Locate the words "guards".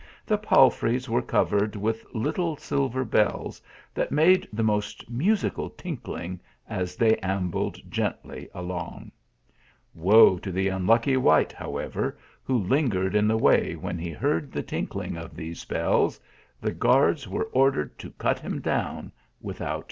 16.73-17.27